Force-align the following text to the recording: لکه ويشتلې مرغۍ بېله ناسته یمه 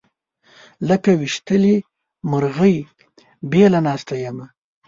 لکه 0.89 1.09
ويشتلې 1.19 1.75
مرغۍ 2.31 2.75
بېله 3.51 3.79
ناسته 3.87 4.15
یمه 4.25 4.45